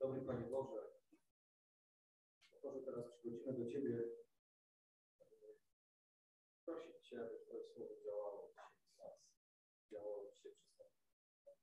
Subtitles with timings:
[0.00, 0.80] Dobry Panie Boże,
[2.62, 4.04] Boże, teraz przychodzimy do Ciebie
[6.64, 9.14] prosić Cię, aby Twoje słowo działało dzisiaj w nas,
[9.90, 11.56] działało dzisiaj przez nas.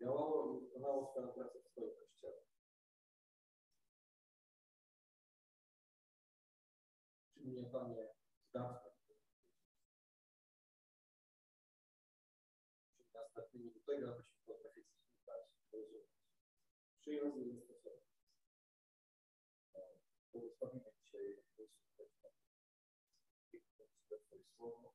[0.00, 2.42] Działało i wykonało swoją pracę w swoim Kościele.
[7.34, 8.14] Czyń mnie, Panie,
[8.48, 8.92] zdatnym.
[12.96, 16.16] Czyń nas zdatnymi do tego, abyśmy potrafili słuchać, rozumieć.
[17.06, 18.04] Przyjąć i zastosować.
[20.32, 21.42] Błogosławimy dzisiaj
[24.26, 24.94] Twoje słowo,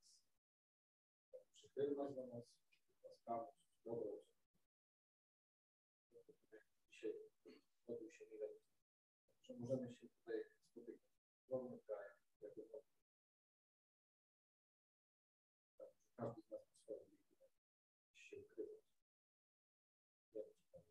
[1.55, 2.43] przychylność do nas,
[3.03, 4.25] łaskawość, dobroć.
[6.89, 7.13] Dzisiaj
[7.87, 8.47] odbył się mile,
[9.43, 10.95] że możemy się tutaj spotykać
[11.45, 12.61] w wolnym kraju, jak to
[16.17, 17.47] każdy z nas ma swoją Biblię,
[18.15, 18.83] się ukrywać.
[20.33, 20.89] Wiemy Ci, Panie,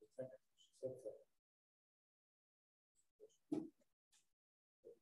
[0.00, 1.10] doceniać nasze serca,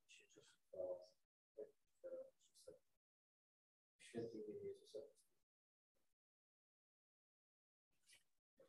[0.06, 1.09] dzisiejszy chwała,
[3.98, 4.98] w świętym imieniu Jezusa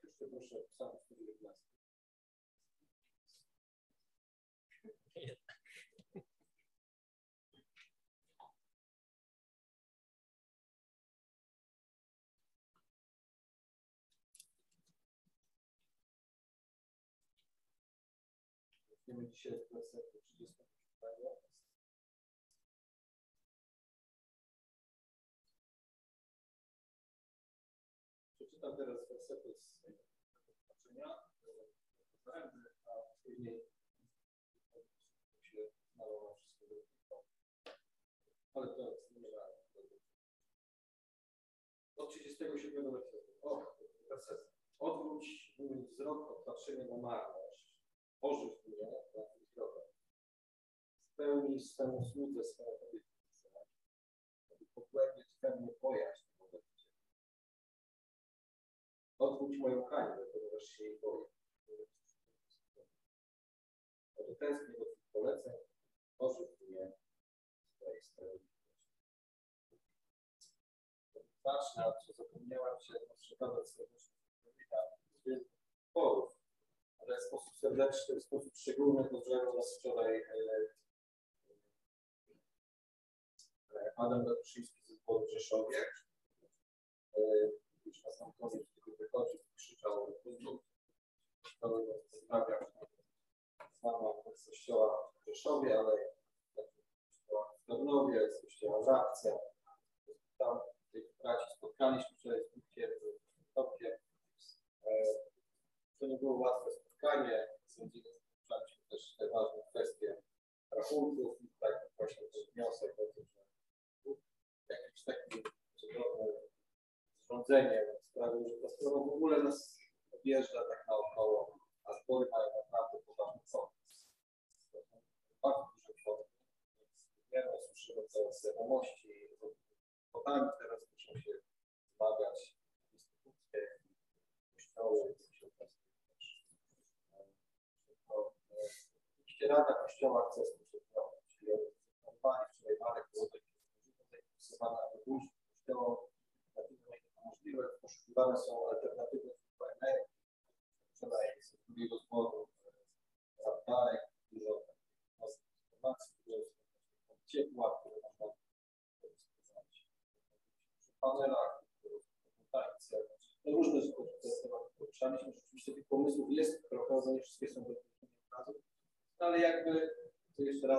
[0.03, 1.59] Jeszcze proszę Psalm 119.
[18.89, 21.49] Weźmiemy dzisiaj z wersetu 37.
[28.35, 29.98] Przeczytam teraz wersety z
[32.29, 32.91] zachęty, a
[33.23, 33.59] później
[35.41, 35.57] się
[35.93, 37.23] znalazło wszystko
[38.53, 39.53] Ale to zmierzamy.
[41.95, 43.31] Od 37 wersetu.
[43.41, 43.77] O,
[44.09, 44.49] werset.
[44.79, 47.79] Odwróć mój wzrok od patrzenia na marność.
[48.21, 48.77] Ożyw mnie
[49.13, 49.83] na tym wzrokiem.
[51.13, 53.49] Spełnij swemu słudze swoją obietnicę,
[54.51, 56.95] aby pogłębić we mnie bojaźń wobec Ciebie.
[59.19, 61.38] Odwróć moją hańbę, ponieważ się jej boję.
[64.29, 65.53] Oto tęsknię do Twych poleceń,
[66.19, 66.91] ożyw mnie
[67.65, 68.59] w Twojej sprawiedliwości.
[71.45, 74.19] Na co zapomniałam się przekazać serdeczny
[75.25, 76.29] z porów,
[76.99, 80.33] ale w sposób serdeczny, w sposób szczególny pozdrowił nas wczoraj e,
[83.75, 85.77] e, Adam Datuszyński z zespołu w Rzeszowie.
[87.17, 87.21] E,
[87.85, 89.38] już na sam koniec tego wychodził,
[99.09, 99.48] Grazie.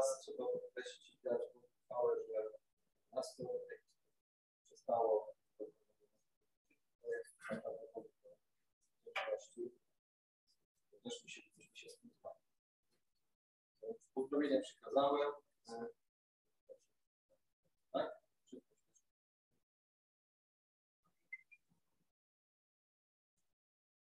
[0.00, 1.40] To jeszcze raz trzeba podkreślić i dać
[1.82, 2.50] uchwałę, że
[3.12, 3.44] nas to
[4.66, 5.34] przestało
[11.02, 11.40] też mi się,
[11.74, 12.36] się spodobało.
[14.14, 15.32] Pozdrowienia przekazałem.
[17.92, 18.22] Tak?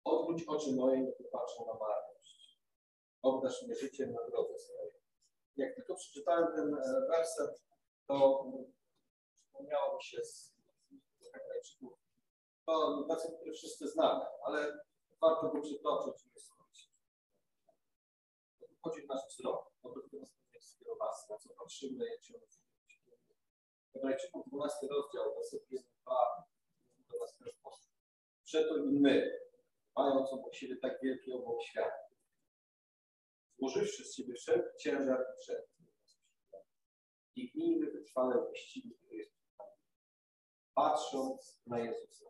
[0.03, 2.59] Odwróć oczy moje, nie popatrzą na marność.
[3.21, 4.94] Obdasz mnie życiem na drodze swojej.
[5.57, 6.75] Jak tylko przeczytałem ten
[7.09, 7.63] werset,
[8.07, 8.45] to
[9.37, 10.55] przypomniało mi się z
[11.33, 11.99] Hebrajczyków.
[12.65, 14.79] To werset, który wszyscy znamy, ale
[15.21, 16.89] warto go przytoczyć i wysłuchać.
[18.81, 20.17] Chodzi nasz wzrok, do tego
[20.53, 22.33] jest skierowany, na co patrzymy, jak się
[23.93, 26.15] Hebrajczyków 12 rozdział, werset 1, 2,
[27.11, 27.91] do nas sposób.
[28.43, 29.39] Przeto i my,
[29.95, 32.04] mając obok siebie tak wielki obok świata.
[33.59, 35.75] Złożywszy z siebie wszelki ciężar i wszelki
[37.35, 39.35] biegnijmy wytrwale wyścigu, który jest.
[40.73, 42.25] Patrząc na Jezusa,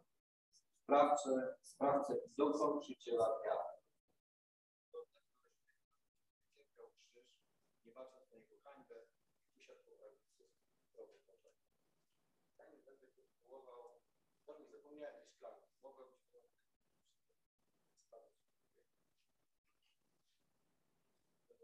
[0.83, 3.75] sprawcę, sprawcę i dokończyciela wiary.
[6.55, 7.27] Cierpiał krzyż,
[7.85, 8.95] nie bacząc na jego hańbę,
[9.57, 10.49] usiadł po prawicy
[10.91, 11.53] zdrowych oczach.
[12.57, 13.99] Zanim będę kontynuował,
[14.45, 15.67] to nie zapomniałem tej szklanki.
[15.83, 16.39] Mogłem być to
[18.07, 18.35] spadać.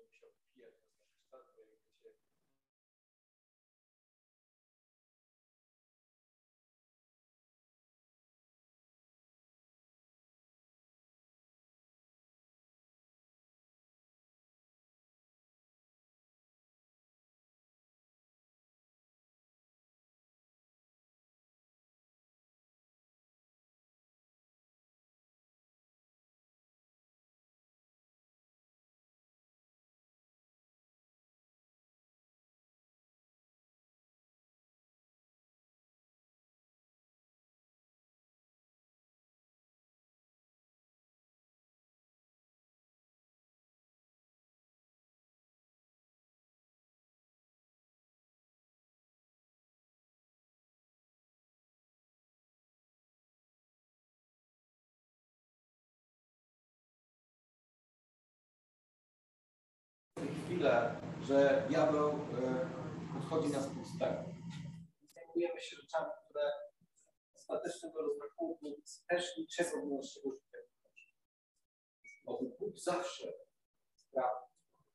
[0.01, 0.73] Będę musiał pijać
[1.31, 1.90] na
[60.61, 62.15] bo chwilę, że diabeł e,
[63.13, 64.23] podchodzi nas pustego.
[65.15, 66.51] Zajmujemy się rzeczami, które
[67.35, 70.57] ostatecznego rozrachunku też niczego do naszego życia
[70.95, 71.13] nie.
[72.25, 73.33] Otóż Bóg zawsze
[73.95, 74.45] sprawi,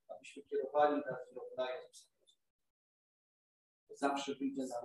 [0.08, 2.50] abyśmy kierowali nasz wzrok na Jezusa Chrystusa.
[3.90, 4.82] Zawsze wyjdzie na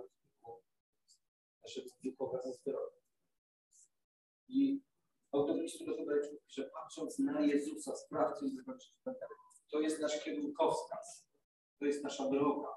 [1.62, 3.02] naszego duchowego zdrowia.
[4.48, 4.82] I
[5.32, 9.14] autor listu do Hebrajczyków pisze, patrząc na Jezusa, sprawcę i zakończyciela
[9.72, 11.28] to jest nasz kierunkowskaz,
[11.78, 12.68] to jest nasza droga.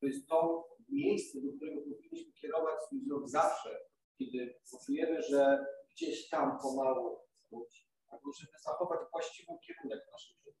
[0.00, 3.80] To jest to miejsce, do którego powinniśmy kierować swój wzrok zawsze,
[4.18, 7.18] kiedy poczujemy, że gdzieś tam pomału
[7.50, 7.88] wróci.
[8.08, 10.58] Albo żeby zachować właściwy kierunek naszym życiu.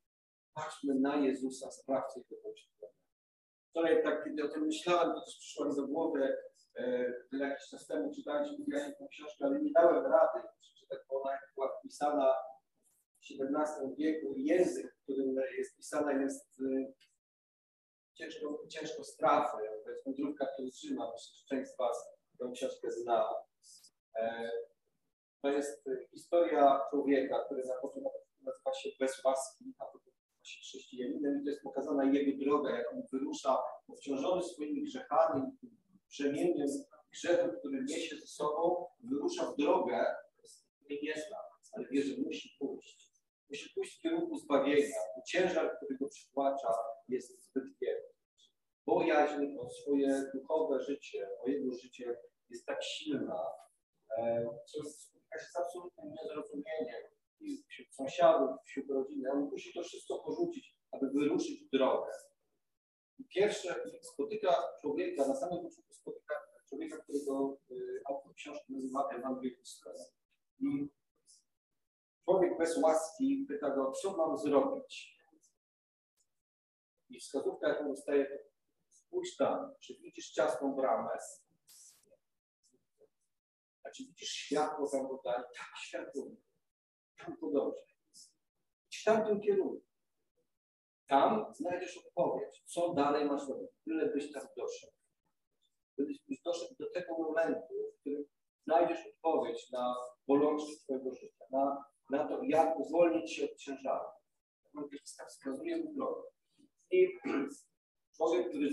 [0.54, 2.92] Patrzmy na Jezusa, sprawcę i dokończyciela.
[3.70, 6.36] Wczoraj, tak, kiedy o tym myślałem, to też przyszło mi do głowy,
[6.76, 11.78] e, jakiś czas temu się tę książkę, ale nie dałem rady przeczytać, bo ona była
[11.78, 12.34] wpisana
[13.20, 16.94] w XVII wieku język, którym jest pisana, jest y,
[18.14, 19.62] ciężko, ciężko strawy.
[19.84, 23.34] To jest wędrówka pielgrzyma, myślę, że część z Was tę książkę zna.
[24.16, 24.50] E,
[25.42, 28.10] to jest historia człowieka, który na początku
[28.40, 32.78] nazywa się bez łaski, a potem nazywa się chrześcijaninem i to jest pokazana jego droga,
[32.78, 33.58] jak on wyrusza
[33.88, 35.42] obciążony swoimi grzechami,
[36.08, 36.68] brzemieniem
[37.12, 40.14] grzechu, który niesie ze sobą, wyrusza w drogę,
[41.02, 41.36] nie zna,
[41.72, 43.13] ale wie, że musi pójść
[43.50, 44.96] musi pójść w kierunku zbawienia.
[45.26, 46.74] Ciężar, który go przytłacza,
[47.08, 48.14] jest zbyt wielki.
[48.86, 52.16] Bojaźń o swoje duchowe życie, o jego życie
[52.50, 53.46] jest tak silna,
[54.18, 57.02] e, co spotyka się z absolutnym niezrozumieniem
[57.40, 59.32] i wśród sąsiadów, wśród rodziny.
[59.32, 62.12] On musi to wszystko porzucić, aby wyruszyć w drogę.
[63.18, 66.34] I pierwsze spotyka człowieka, na samym początku spotyka
[66.68, 69.83] człowieka, którego y, autor książki nazywa Ewangelistą.
[72.64, 75.18] Bez łaski pyta go, co mam zrobić?
[77.10, 78.38] I wskazówka, jaką dostaje,
[78.90, 81.10] spójrz tam, czy widzisz ciasną bramę?
[83.84, 85.44] A czy widzisz światło tam w?
[85.56, 86.26] Tak, światło.
[87.42, 87.72] Tam.
[88.90, 89.86] Idź w tamtym kierunku.
[91.06, 94.92] Tam znajdziesz odpowiedź, co dalej masz robić, tyle byś tam doszedł.
[95.98, 98.24] Byś doszedł do tego momentu, w którym
[98.64, 99.94] znajdziesz odpowiedź na
[100.28, 104.08] bolączki Twojego życia, na na to, jak uwolnić się od ciężaru.
[104.74, 106.22] Ewangelista wskazuje mu drogę.
[106.90, 107.18] I
[108.16, 108.70] człowiek, który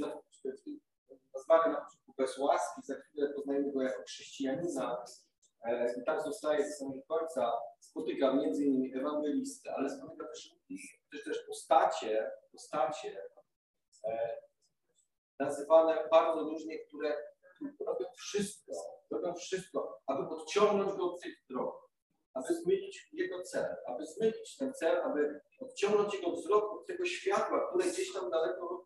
[1.33, 5.05] nazwany na początku bez łaski, za chwilę poznajemy go jako chrześcijanina
[5.65, 10.55] e, i tak zostaje do samego końca, spotyka między innymi ewangelistę, ale spotyka też,
[11.11, 13.23] też, też postacie, postacie
[14.07, 14.37] e,
[15.39, 17.31] nazywane bardzo różnie, które
[17.85, 18.71] robią wszystko,
[19.11, 21.80] robią wszystko, aby podciągnąć go od tych drog
[22.33, 27.67] aby zmienić jego cel, aby zmienić ten cel, aby odciągnąć jego wzrok od tego światła,
[27.69, 28.85] które gdzieś tam daleko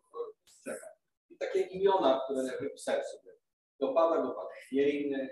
[0.64, 0.86] czeka.
[1.30, 3.32] I takie imiona, które wypisałem sobie.
[3.80, 5.30] Dopada go pan chwiejny,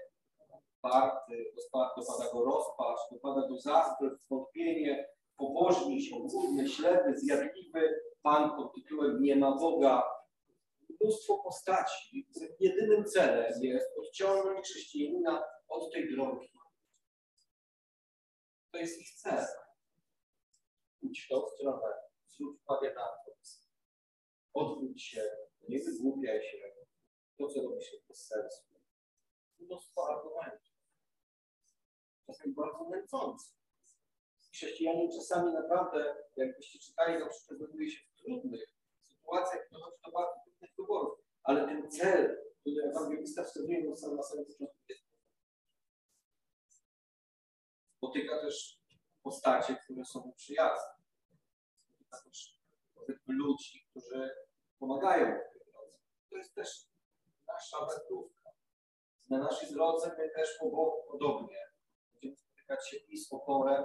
[0.81, 1.53] party,
[1.97, 9.37] dopada go rozpacz, dopada go zazdrość, zwątpienie, pobożny, siągłówny, ślepy, zjadliwy, pan pod tytułem Nie
[9.37, 10.03] ma Boga.
[11.01, 12.29] Mnóstwo postaci,
[12.61, 16.54] jedynym celem jest odciągnąć chrześcijanina od tej drogi
[18.75, 19.47] To jest ich cel.
[21.01, 21.93] Pójdź w tą stronę,
[22.27, 23.35] zwróć uwagę na to.
[24.55, 25.23] Odwróć się,
[25.69, 26.59] nie wygłupiaj się.
[27.39, 28.63] To, co robisz, jest bez sensu.
[29.59, 30.75] Mnóstwo argumentów.
[32.27, 33.55] Czasem bardzo męczące.
[34.53, 38.65] Chrześcijanie czasami naprawdę, jakbyście czytali, przykład znajduje się w trudnych
[39.03, 41.19] sytuacjach, dochodzi do bardzo trudnych wyborów.
[41.43, 45.04] Ale ten cel, który ewangelista wskazuje na samym początku, jest
[48.05, 48.79] spotyka też
[49.23, 50.95] postacie, które są mu przyjazne.
[51.93, 52.57] Spotyka też
[53.27, 54.31] ludzi, którzy
[54.79, 55.99] pomagają w tej drodze.
[56.31, 56.69] To jest też
[57.49, 58.51] nasza wędrówka.
[59.31, 60.59] Na naszej drodze my też
[61.11, 61.59] podobnie
[62.13, 63.85] będziemy spotykać się i z oporem,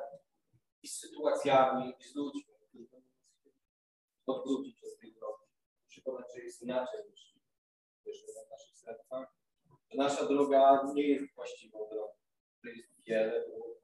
[0.83, 3.07] i z sytuacjami, i z ludźmi, którzy będą
[4.25, 5.45] odwrócić od tej drogi.
[5.87, 7.35] Przekonać, że jest inaczej niż
[8.03, 9.33] w naszych sercach.
[9.93, 12.13] Nasza droga nie jest właściwą drogą,
[12.63, 13.78] że jest wiele dróg.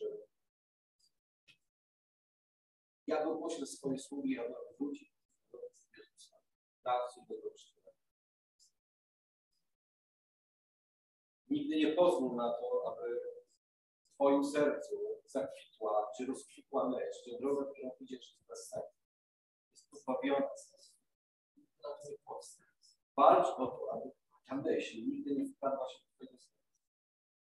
[0.00, 0.26] Usłyszymy.
[3.06, 5.08] Ja go poślę swoje sługi, aby wrócił
[5.52, 5.58] do
[5.96, 6.36] Jezusa.
[6.84, 7.34] Dawcy do
[11.50, 13.20] Nigdy nie pozwól na to, aby
[14.02, 19.00] w Twoim sercu zakwitła czy rozkwitła myśl, że droga, którą idziesz, jest bez sensu.
[19.70, 20.94] Jest pozbawiona sensu.
[23.16, 24.10] Walcz o to, aby
[24.48, 26.59] ta myśl nigdy nie wkradła się do Twojego serca.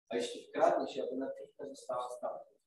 [0.10, 2.58] A jeśli wkradnie się, aby natychmiast została stamtąd.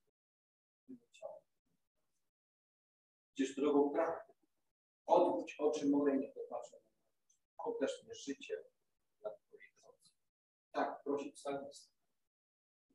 [3.37, 4.32] Idziesz drogą prawdy.
[5.06, 6.76] Odwróć oczy moje, niech popatrzą.
[7.64, 8.64] Pokaż mnie życie
[9.23, 10.12] na Twojej drodze.
[10.73, 11.92] Tak, prosi psalmista.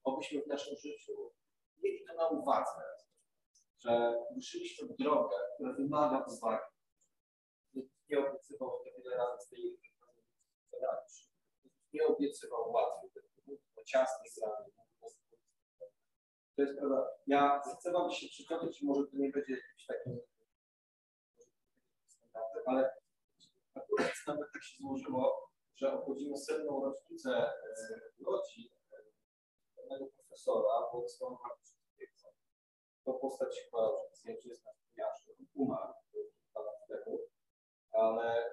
[0.03, 1.31] Obyśmy w naszym życiu
[1.77, 2.81] mieli to na uwadze,
[3.77, 6.75] że ruszyliśmy w drogę, która wymaga uwagi.
[8.09, 9.79] Nie obiecywał to wiele razy z tej.
[11.93, 13.24] Nie obiecywał łatwych,
[13.85, 14.71] o ciasnych ramy.
[16.55, 17.07] To jest prawda.
[17.27, 20.19] Ja chcę Wam się przytoczyć, może to nie będzie jakimś takim
[22.65, 22.91] ale
[23.75, 27.53] akurat nawet tak się złożyło, że obchodzimy setną rocznicę
[28.19, 28.69] urodzin
[29.75, 32.35] pewnego profesora Władysława Marczyńskiego.
[33.03, 33.91] To postać chyba
[34.25, 37.19] już jest na Jaszu, umarł kilka lat temu,
[37.91, 38.49] ale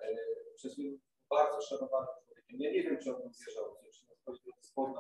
[0.57, 0.99] przez mnie
[1.31, 2.61] bardzo szanowany człowiekiem.
[2.61, 4.95] Ja nie wiem, czy on wierzał, czy na swojej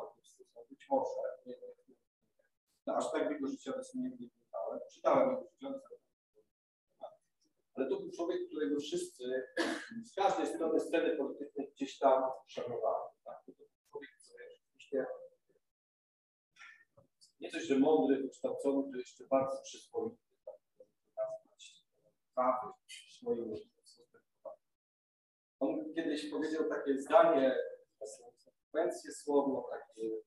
[1.46, 1.54] nie.
[2.87, 4.80] No, aż tak jego życiorys nie wnikałem.
[4.92, 5.82] Czytałem jego życiorys,
[7.75, 9.25] ale to był człowiek, którego wszyscy
[10.11, 13.11] z każdej strony sceny politycznej gdzieś tam szanowali.
[13.25, 13.44] Tak?
[13.46, 15.06] To był człowiek, który rzeczywiście
[17.40, 20.16] nie coś, że mądry, wykształcony, to jeszcze bardzo przyswoity.
[20.44, 20.54] Tak?
[22.34, 23.54] Prawy w swoim
[25.61, 27.56] On kiedyś powiedział takie zdanie,
[28.37, 30.22] sekwencję słowną, takie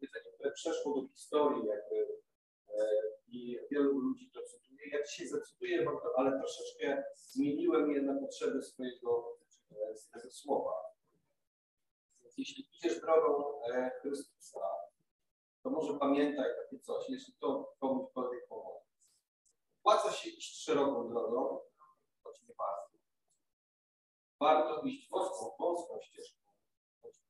[0.00, 2.18] powiedzenie, które przeszło do historii jakby
[2.68, 2.88] e,
[3.28, 4.88] i wielu ludzi to cytuje.
[4.92, 5.86] Ja dzisiaj zacytuję
[6.16, 9.38] ale troszeczkę zmieniłem je na potrzeby swojego
[10.12, 10.72] tego słowa.
[12.36, 14.60] Jeśli idziesz drogą e, Chrystusa,
[15.62, 18.86] to może pamiętaj takie coś, jeśli to komuśkolwiek pomoże.
[19.82, 21.60] Opłaca się iść szeroką drogą,
[22.22, 22.98] choć nie bardzo.
[24.40, 26.40] Warto iść wąską, wąską ścieżką,
[27.02, 27.28] choć nie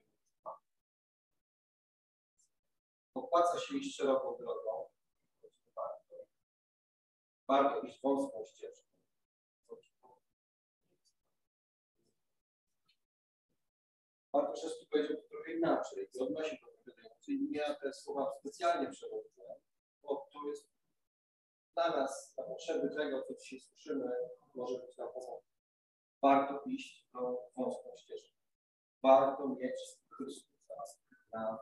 [3.18, 4.88] Opłaca się iść szeroką drogą,
[5.76, 6.16] warto.
[7.48, 8.88] Warto iść wąską ścieżką.
[14.32, 18.90] Pan troszeczkę powiedział to trochę inaczej i odnosi do tego, czyli ja te słowa specjalnie
[18.90, 19.28] przewodzę,
[20.02, 20.68] bo to jest
[21.74, 24.12] dla nas, na potrzeby tego, co dzisiaj słyszymy,
[24.54, 25.44] może być na pomoc.
[26.22, 28.36] Warto iść tą wąską ścieżką.
[29.02, 30.84] Warto mieć Chrystusa
[31.32, 31.58] na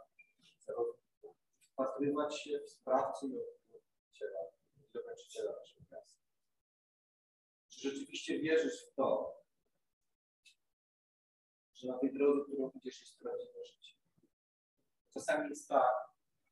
[0.59, 1.06] celu.
[1.76, 3.38] Wpatrywać się w sprawcy i
[3.76, 4.40] odkryciela,
[4.95, 6.21] dokończyciela naszego miasta.
[7.68, 9.37] Czy rzeczywiście wierzysz w to,
[11.75, 13.95] że na tej drodze, którą idziesz, jest prawdziwe życie.
[15.14, 15.95] Czasami jest tak,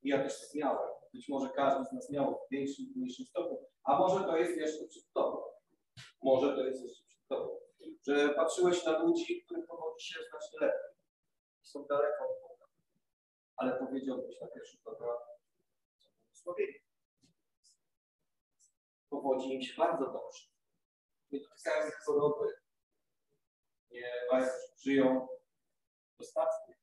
[0.03, 3.27] i ja też tak miałem, być może każdy z nas miał w większym lub mniejszym
[3.27, 5.43] stopniu, a może to jest jeszcze przed tobą.
[6.23, 7.59] Może to jest jeszcze przed tobą.
[8.07, 10.95] Że patrzyłeś na ludzi, których powodzi się znacznie lepiej.
[11.63, 12.44] Są daleko.
[13.57, 15.17] Ale powiedziałbyś na pierwszy program,
[15.97, 16.79] co błogosławienie.
[19.09, 20.49] Powodzi im się bardzo dobrze.
[21.31, 22.55] Nie dotykają ich choroby,
[23.91, 24.47] nie mają,
[24.85, 25.29] żyją
[26.19, 26.75] dostatnie.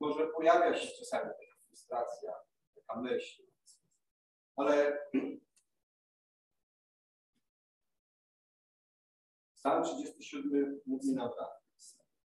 [0.00, 2.34] Może pojawia się czasami taka frustracja,
[2.74, 3.42] taka myśl,
[4.56, 4.98] ale
[9.66, 11.50] Psalm 37 mówi tak.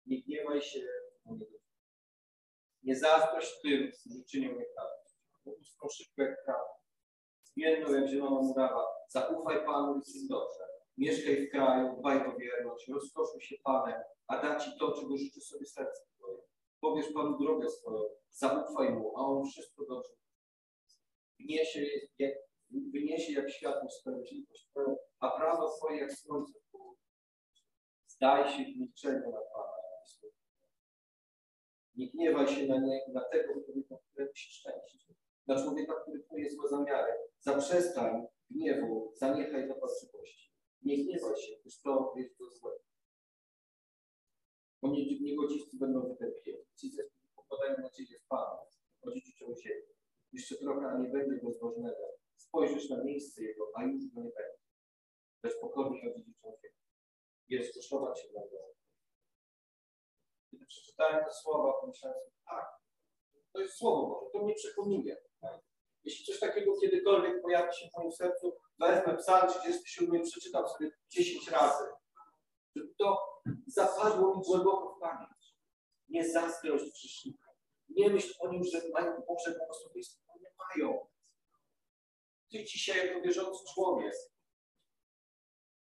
[0.06, 0.80] Nie gniewaj się
[1.24, 1.64] są niegodziwi.
[2.82, 5.14] Nie zazdrość tym, którzy czynią nieprawość.
[5.44, 6.68] Ubóstwo szybko jak prawo.
[7.42, 8.86] Zmienną jak zielona murawa.
[9.08, 10.64] Zaufaj Panu i czyń dobrze.
[10.98, 15.40] Mieszkaj w kraju, dbaj o wierność, rozkoszuj się Panem, a da Ci to, czego życzy
[15.40, 16.38] sobie serce Twoje.
[16.80, 20.12] Powiesz Panu drogę swoją, zaufaj Mu, a On wszystko dobrze.
[21.38, 21.86] Wniesie
[22.18, 22.34] jak,
[22.70, 26.70] wyniesie jak światło sprawiedliwość Twoją, a prawo Twoje jak słońce w
[28.20, 29.72] Zdaj się w milczeniu na Pana.
[31.94, 33.82] Nie gniewaj się na, nie, na tego, który
[34.34, 35.14] się szczęście.
[35.46, 37.12] Na człowieka, który knuje złe zamiary.
[37.38, 40.52] Zaprzestań gniewu, zaniechaj dopatrzywości.
[40.82, 42.72] Nie gniewaj się, gdyż to jest to złe.
[44.82, 44.88] Bo
[45.20, 46.64] niegodziwcy będą wytępieni.
[46.76, 47.02] Ci ze
[47.36, 48.58] pokładają nadzieję w Panu,
[49.02, 49.92] odziedziczą ziemię.
[50.32, 52.18] Jeszcze trochę, a nie będzie bezbożnego.
[52.36, 54.64] Spojrzysz na miejsce jego, a już go nie będzie.
[55.42, 56.80] Lecz pokornie odziedziczą ziemię.
[57.50, 57.74] Jest
[58.14, 58.74] się dla Boga.
[60.50, 62.66] Kiedy przeczytałem te słowa, pomyślałem sobie, tak,
[63.52, 65.16] to jest słowo Boże, to mnie przekonuje.
[66.04, 71.50] Jeśli coś takiego kiedykolwiek pojawi się w moim sercu, wezmę psalm 37 przeczytam sobie 10
[71.50, 71.84] razy.
[72.76, 73.18] Żeby to
[73.66, 75.54] zapadło mi głęboko w pamięć.
[76.08, 77.50] Nie zazdrość grzesznika.
[77.88, 81.06] Nie myśl o nim, że mają Boże błogosławieństwo, bo nie mają.
[82.50, 84.14] Ty dzisiaj jako wierzący człowiek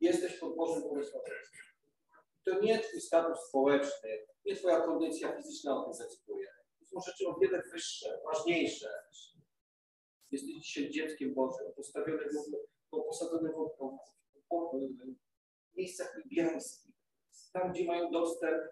[0.04, 1.60] jesteś pod Bożym błogosławieństwem.
[2.44, 6.48] To nie twój status społeczny, nie twoja kondycja fizyczna o tym decyduje.
[6.80, 8.88] To są rzeczy o wiele wyższe, ważniejsze.
[10.30, 12.50] Jesteś dzisiaj dzieckiem Bożym, postawiony w,
[12.90, 13.64] posadzony w,
[15.76, 16.94] miejscach niebiańskich,
[17.52, 18.62] tam, gdzie mają dostęp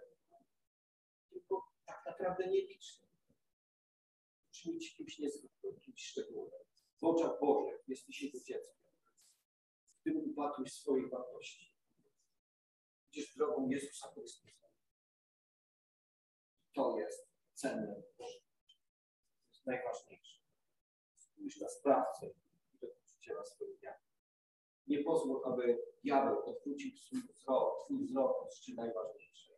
[1.30, 3.08] tylko tak naprawdę nieliczny.
[4.48, 6.60] Musimy być kimś niezwykłym, kimś szczególnym.
[7.00, 8.81] W oczach Bożych jesteś Jego dzieckiem.
[10.02, 11.72] W tym upatruj swoich wartości.
[13.10, 14.66] Idziesz drogą Jezusa Chrystusa.
[16.74, 18.02] To jest cenne.
[18.16, 18.24] To
[19.48, 20.38] jest najważniejsze.
[21.16, 22.26] Spójrz na sprawcę
[22.72, 23.94] i dokończyciela swojego dnia.
[24.86, 29.56] Nie pozwól, aby diabeł odwrócił swój wzrok, twój wzrok od rzeczy najważniejszej.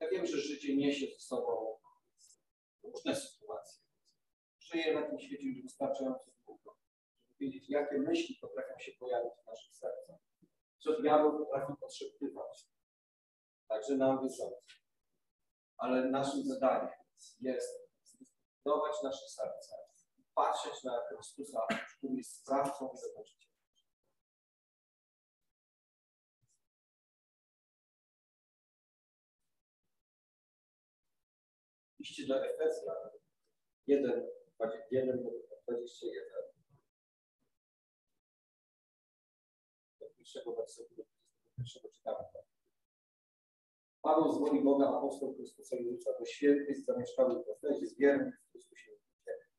[0.00, 1.78] Ja wiem, że życie niesie ze sobą
[2.82, 3.84] różne sytuacje.
[4.58, 6.76] Żyję na tym świecie już wystarczająco długo,
[7.44, 10.16] żeby wiedzieć, jakie myśli potrafią się pojawić w naszych sercach.
[10.78, 12.68] Co diabeł potrafi podszeptywać.
[13.68, 14.78] Także nam wierzącym.
[15.76, 16.90] Ale naszym zadaniem
[17.40, 17.68] jest
[18.10, 19.76] zbudować nasze serca,
[20.34, 21.66] patrzeć na Chrystusa,
[21.98, 23.54] który jest sprawcą i zakończycielem.
[31.98, 33.10] Liście do Efezjan
[33.86, 34.28] 1,
[34.90, 35.24] 1 21.
[35.24, 35.30] Do
[35.66, 36.53] pierwszego
[40.56, 41.04] wersetu, do
[41.56, 42.24] pierwszego czytamy.
[44.02, 48.50] Paweł z woli Boga, apostoł Chrystusa Jezusa, do świętych zamieszkały w Efezie, z wiernych w
[48.50, 48.90] Chrystusie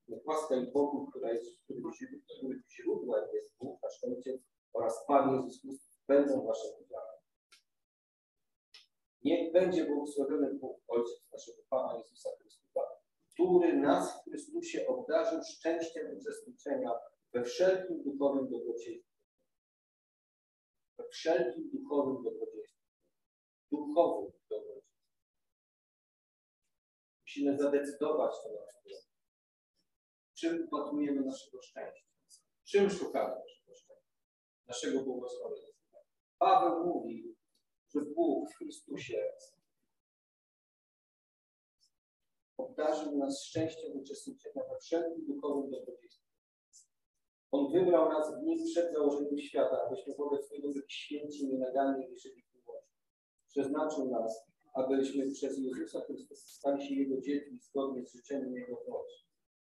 [0.08, 1.82] Niech łaska i Bogu, która jest, który,
[2.26, 4.42] który źródłem jest Bóg, nasz Ojciec
[4.74, 7.16] oraz Pan Jezus Chrystus będą waszym udziałem.
[9.24, 12.82] Niech będzie błogosławiony Bóg, Ojciec naszego Pana Jezusa Chrystusa,
[13.34, 16.92] który nas w Chrystusie obdarzył szczęściem uczestniczenia
[17.34, 19.15] we wszelkim duchowym dobrodziejstwie.
[21.12, 22.86] Wszelkim duchowym dobrodziejstwie.
[23.72, 24.96] Duchowym dobrodziejstwie.
[27.22, 28.76] Musimy zadecydować to nasz
[30.38, 32.06] Czym upatrujemy naszego szczęścia?
[32.64, 34.16] Czym szukamy naszego szczęścia?
[34.68, 35.98] Naszego błogosławieństwa.
[36.38, 37.36] Paweł mówi,
[37.94, 39.24] że Bóg w Chrystusie
[42.58, 46.25] obdarzył nas szczęściem uczestniczenia we wszelkim duchowym dobrodziejstwie.
[47.52, 52.20] On wybrał nas w nim przed założeniem świata, abyśmy wobec Niego byli święci, nienaganni i
[52.20, 53.00] żyli w miłości.
[53.48, 59.14] Przeznaczył nas, abyśmy przez Jezusa Chrystusa stali się Jego dziećmi zgodnie z życzeniem Jego woli.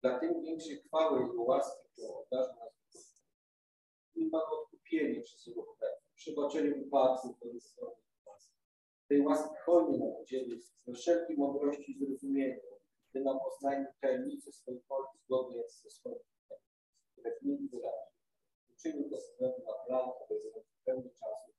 [0.02, 3.26] Dla tym większej chwały Jego łaski, którą obdarzył nas
[4.14, 7.96] i ma odkupienie przez Jego krew, przebaczenie upadków do strony
[9.08, 12.60] tej łaski hojnie nam udzieli we wszelkiej mądrości i zrozumieniu,
[13.10, 16.18] gdy nam poznajmy tajemnice swojej woli zgodnie ze swoim
[17.16, 18.16] które w nim wyrazi.
[18.72, 21.52] Uczynił to względu na plan obowiązujący pełny czasu,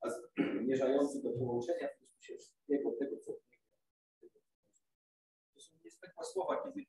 [0.00, 0.10] a
[0.64, 3.44] zmierzający do połączenia w Chrystusie wszystkiego tego, co w.
[5.54, 6.86] To są niezwykłe słowa, kiedy,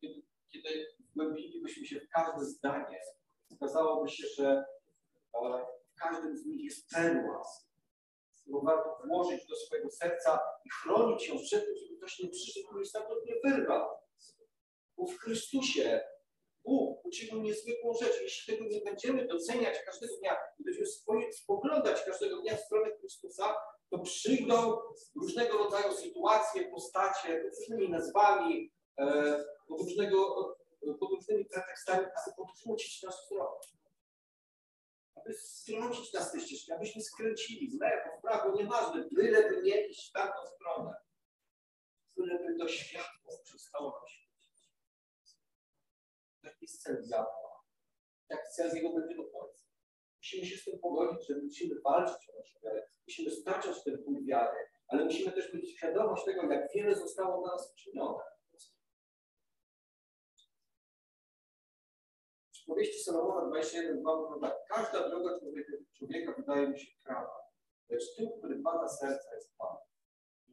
[0.00, 3.00] kiedy, kiedy wgłębilibyśmy się w każde zdanie,
[3.50, 4.64] okazałoby się, że
[5.92, 7.42] w każdym z nich jest perła,
[8.42, 12.68] którą warto włożyć do swojego serca i chronić ją przed tym, żeby ktoś nie przyszedł
[12.72, 13.88] i nie wyrwał.
[14.96, 16.00] Bo w Chrystusie
[16.68, 18.22] Bóg uczynił niezwykłą rzecz.
[18.22, 20.86] Jeśli tego nie będziemy doceniać każdego dnia, będziemy
[21.32, 23.56] spoglądać każdego dnia w stronę Chrystusa,
[23.90, 24.78] to przyjdą
[25.22, 29.04] różnego rodzaju sytuacje, postacie, różnymi nazwami, e,
[29.68, 30.18] pod, różnego,
[31.00, 33.56] pod różnymi pretekstami, aby podrzucić nas stronę.
[35.14, 40.10] Aby strącić nas tej ścieżki, abyśmy skręcili w lewo, w prawo, nieważne, byleby nie iść
[40.10, 40.94] w tamtą stronę.
[42.16, 43.92] Byleby to światło przestało.
[43.92, 44.17] Taki
[46.68, 47.64] jest cel diabła.
[48.28, 49.64] Taki cel jego będzie do końca.
[50.22, 52.88] Musimy się z tym pogodzić, że musimy walczyć o naszą wiarę.
[53.06, 57.52] Musimy staczać ten punkt wiary, ale musimy też mieć świadomość tego, jak wiele zostało dla
[57.52, 58.24] nas uczynione.
[62.68, 67.36] Powieści Salomona 21, 2 mówią tak, każda droga człowieka, człowieka wydaje mi się prawa,
[67.88, 69.76] lecz tym, który bada serca jest Pan.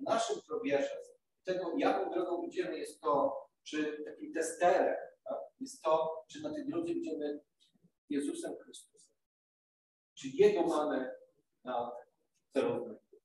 [0.01, 1.01] Naszym probierze
[1.43, 4.95] tego, jaką drogą idziemy, jest to, czy takim testerem?
[5.65, 7.43] Jest to, czy na tej drodze idziemy
[8.09, 9.13] Jezusem Chrystusem.
[10.17, 11.15] Czy Jego mamy
[11.63, 11.91] na
[12.53, 13.21] celowniku?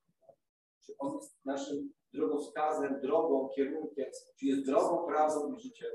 [0.87, 4.11] Czy On jest naszym drogowskazem, drogą, kierunkiem?
[4.39, 5.91] Czy jest drogą, prawdą i życiem?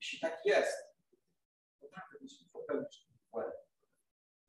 [0.00, 0.76] Jeśli tak jest,
[1.80, 3.54] to tak, jeśli popełnisz błęd,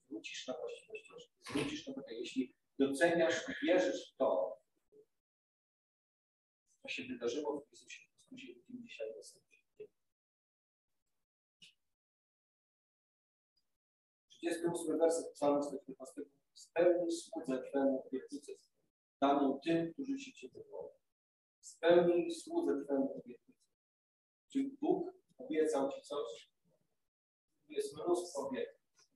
[0.09, 2.13] wrócisz na właściwość ścieżkę, wrócisz na drogę.
[2.13, 4.59] Jeśli doceniasz i wierzysz w to,
[6.81, 9.46] co się wydarzyło w Jezusie Chrystusie, w dzisiaj jesteś.
[14.47, 16.21] 38 werset Psalmu 115.
[16.53, 18.51] Spełnij słudze Twemu obietnicę
[19.21, 20.89] daną tym, którzy się Ciebie boją.
[21.59, 23.61] Spełnij słudze Twemu obietnicę.
[24.51, 26.51] Czy Bóg obiecał Ci coś?
[27.69, 29.11] Jest mnóstwo obietnic.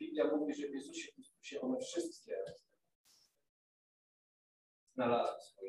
[0.00, 2.44] Biblia mówi, że w Jezusie Chrystusie one wszystkie
[4.94, 5.63] znalazły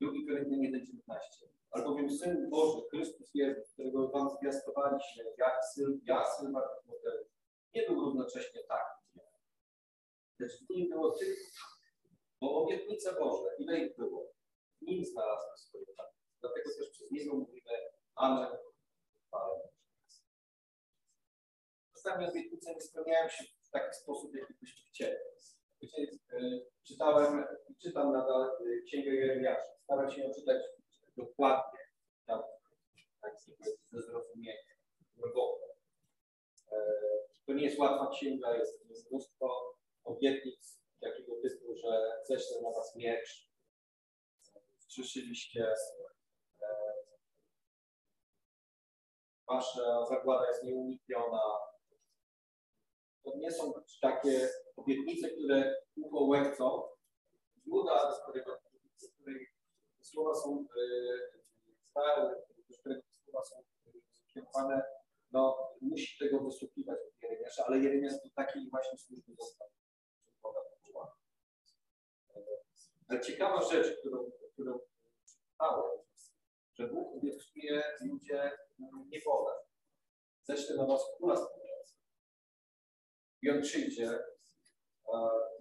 [0.00, 0.26] swoje tak.
[0.26, 6.50] Drugi Koryntian 1,19 albowiem Syn Boży, Chrystus Jezus, którego Wam zwiastowaliśmy, jak syn, ja, syn
[6.50, 6.80] Mateusz,
[7.74, 9.20] nie był równocześnie taki.
[10.38, 11.80] Lecz w nim było tylko tak,
[12.40, 14.32] bo obietnice Boże, ile ich było,
[14.82, 16.10] w nim znalazły swoje tak.
[16.40, 17.60] Dlatego też przez niego mówimy
[18.14, 18.56] Amen.
[21.94, 25.16] Czasami obietnice nie spełniają się w taki sposób, jaki byśmy chcieli.
[25.82, 27.44] Wiecie, e, czytałem,
[27.82, 29.79] czytam nadal e, Księgę Jeremiasza.
[29.90, 30.62] Staram się ją czytać
[31.16, 31.78] dokładnie,
[32.26, 32.42] tak,
[33.20, 33.34] tak
[33.90, 34.76] ze zrozumieniem,
[35.16, 35.74] głęboko.
[36.72, 36.76] E,
[37.46, 39.74] to nie jest łatwa księga, jest mnóstwo
[40.04, 43.50] obietnic takiego typu, że ześlę na was miecz,
[44.88, 45.74] słyszeliście,
[46.62, 46.66] e,
[49.48, 51.42] wasza zagłada jest nieunikniona.
[53.24, 56.82] To nie są takie obietnice, które ucho łechcą.
[57.66, 58.69] Juda, z którego,
[60.10, 60.66] słowa są
[61.90, 62.34] stałe,
[62.68, 63.56] do którego słowa są
[64.28, 64.82] skierowane,
[65.32, 69.68] no musi tego wysłuchiwać od Jeremiasza, ale Jeremiasz do takiej właśnie służby został.
[73.08, 74.78] Ale ciekawa rzecz, którą, którą
[75.26, 75.98] czytałem,
[76.74, 78.52] że Bóg obiecuje ludzie
[79.08, 79.52] niewolę.
[80.42, 81.70] Ześlę na was króla stworzenia.
[83.42, 84.18] I on przyjdzie,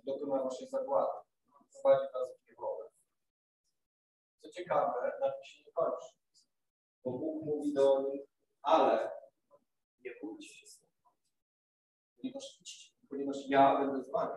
[0.03, 1.19] dokona waszej zagłady,
[1.71, 2.48] prowadzi was w.
[4.41, 6.15] Co ciekawe, na tym się nie kończy.
[7.04, 8.21] Bo Bóg mówi do nich,
[8.62, 9.12] ale
[10.06, 10.82] nie bójcie się z.
[12.17, 12.60] Ponieważ,
[13.10, 14.36] ponieważ ja będę z wami.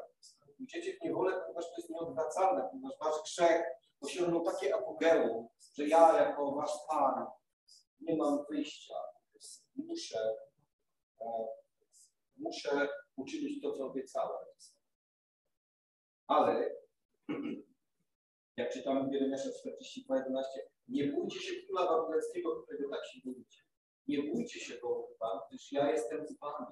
[0.57, 3.62] Pójdziecie w niewolę, ponieważ to jest nieodwracalne, ponieważ wasz grzech
[4.01, 7.27] osiągnął takie apogeum, że ja jako wasz Pan
[8.01, 8.95] nie mam wyjścia.
[9.77, 10.37] Muszę,
[11.21, 11.47] e,
[12.37, 14.47] muszę uczynić to, co obiecałem.
[16.27, 16.71] Ale
[18.62, 20.42] jak czytamy w Jeremiasza 42:11,
[20.88, 23.62] nie bójcie się króla babilońskiego, którego tak się boicie.
[24.09, 26.66] Nie bójcie się go, Pan, gdyż ja jestem z wami.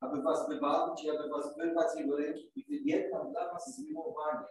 [0.00, 4.46] Aby was wybawić i aby was wyrwać z jego ręki i wyjednam dla was zmiłowanie.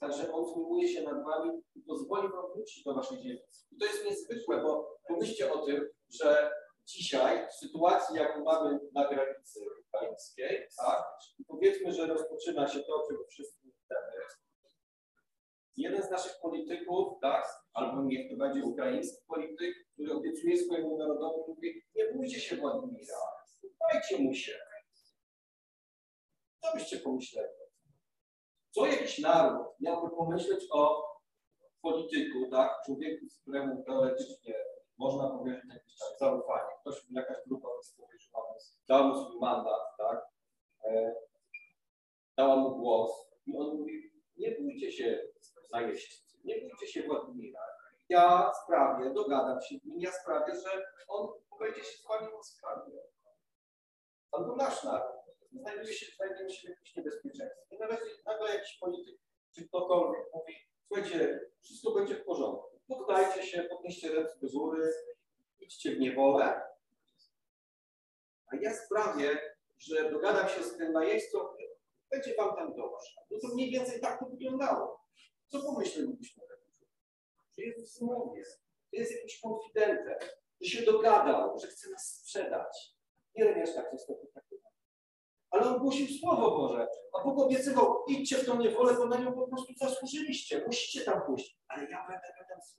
[0.00, 3.40] Także on zmiłuje się nad wami i pozwoli wam wrócić do waszej ziemi.
[3.72, 6.50] I to jest niezwykłe, bo pomyślcie o tym, że
[6.86, 11.04] dzisiaj w sytuacji, jaką mamy na granicy ukraińskiej, tak,
[11.48, 14.12] powiedzmy, że rozpoczyna się to, czego wszyscy chcemy,
[15.80, 21.40] jeden z naszych polityków, tak, albo niech to będzie ukraiński polityk, który obiecuje swojemu narodowi,
[21.48, 23.16] mówi, nie bójcie się Władimira,
[23.92, 24.52] dajcie mu się.
[26.62, 27.48] Co byście pomyśleli?
[28.70, 31.10] Co jakiś naród miałby pomyśleć o
[31.82, 34.54] polityku, tak, człowieku, z któremu teoretycznie
[34.98, 36.70] można powiedzieć jakiś tam zaufanie.
[36.80, 40.26] Ktoś, jakaś grupa powierzyła mu, dała mu swój mandat, tak,
[40.84, 41.14] e,
[42.36, 43.10] dała mu głos
[43.46, 45.30] i on mówi, nie bójcie się
[45.72, 47.60] najeźdźcy, nie bójcie się Władimira.
[48.08, 51.28] Ja sprawię, dogadam się z nim, ja sprawię, że on
[51.58, 52.92] będzie się z wami łaskawie.
[54.32, 55.20] albo nasz naród
[55.52, 57.62] znajduje się, znajduje się w jakimś niebezpieczeństwie.
[57.70, 57.78] I
[58.26, 59.20] nagle jakiś polityk
[59.54, 60.54] czy ktokolwiek mówi,
[60.86, 62.80] słuchajcie, wszystko będzie w porządku.
[62.88, 64.92] Poddajcie się, podnieście ręce do góry,
[65.60, 66.62] idźcie w niewolę.
[68.46, 71.38] A ja sprawię, że dogadam się z tym najeźdźcą,
[72.10, 73.20] będzie wam tam dobrze.
[73.30, 74.99] No to mniej więcej tak to wyglądało.
[75.50, 76.72] Co pomyślelibyśmy o takim
[77.58, 78.44] Że jest w zmowie,
[78.92, 80.18] że jest jakimś konfidentem,
[80.60, 82.94] że się dogadał, że chce nas sprzedać.
[83.34, 84.72] Jeremiasz tak niestety traktował.
[85.50, 89.32] Ale on głosił Słowo Boże, a Bóg obiecywał, idźcie w tą niewolę, bo na nią
[89.32, 91.58] po prostu zasłużyliście, musicie tam pójść.
[91.68, 92.76] Ale ja będę tam z.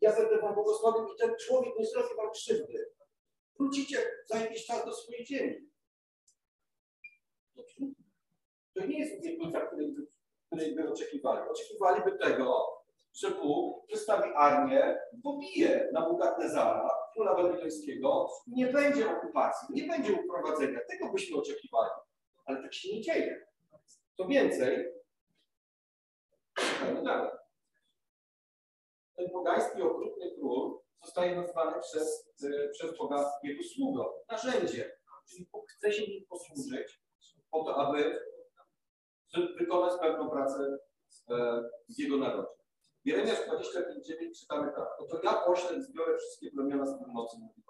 [0.00, 2.92] Ja będę wam błogosławił i ten człowiek nie zrobi wam krzywdy.
[3.58, 5.70] Wrócicie za jakiś czas do swojej ziemi.
[8.74, 9.94] To nie jest obietnica, której,
[10.52, 11.48] której by oczekiwali.
[11.48, 12.78] Oczekiwaliby tego,
[13.12, 20.78] że Bóg przedstawi armię, pobije Nabukadnezara, króla babilońskiego, nie będzie okupacji, nie będzie uprowadzenia.
[20.90, 21.90] Tego byśmy oczekiwali.
[22.44, 23.46] Ale tak się nie dzieje.
[24.16, 24.86] Co więcej.
[29.16, 32.28] Ten pogański okrutny król zostaje nazwany przez,
[32.72, 34.92] przez Boga jego sługą, narzędzie.
[35.28, 37.02] Czyli Bóg chce się nim posłużyć
[37.50, 38.20] po to, aby
[39.58, 40.78] wykonać pewną pracę
[41.30, 42.62] e, w jego narodzie.
[43.04, 44.88] Jeremiasz 25,9 czytamy tak.
[45.00, 47.62] Oto ja poślę, zbiorę wszystkie plemiona z północy, mówi